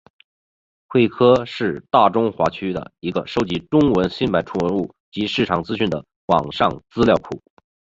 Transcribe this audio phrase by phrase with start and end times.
[0.87, 7.39] 慧科是大中华区的一个收集中文新闻出版物及市场资讯的网上资料库。